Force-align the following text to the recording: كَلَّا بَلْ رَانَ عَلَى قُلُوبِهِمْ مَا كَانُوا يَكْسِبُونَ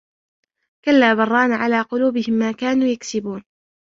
كَلَّا 0.85 1.13
بَلْ 1.13 1.27
رَانَ 1.31 1.51
عَلَى 1.53 1.81
قُلُوبِهِمْ 1.81 2.33
مَا 2.33 2.51
كَانُوا 2.51 2.87
يَكْسِبُونَ 2.87 3.43